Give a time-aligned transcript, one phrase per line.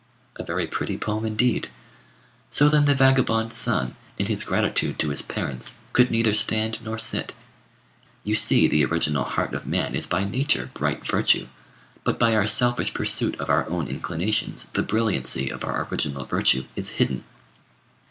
[0.35, 1.69] A very pretty poem indeed!
[2.49, 6.97] So then the vagabond son, in his gratitude to his parents, could neither stand nor
[6.97, 7.35] sit.
[8.23, 11.49] You see the original heart of man is by nature bright virtue,
[12.03, 16.65] but by our selfish pursuit of our own inclinations the brilliancy of our original virtue
[16.75, 17.23] is hidden.